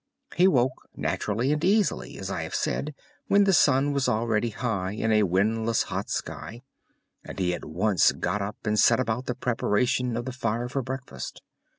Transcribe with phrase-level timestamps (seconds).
[0.35, 2.95] He woke naturally and easily, as I have said,
[3.27, 6.63] when the sun was already high in a windless hot sky,
[7.23, 10.81] and he at once got up and set about the preparation of the fire for
[10.81, 11.43] breakfast.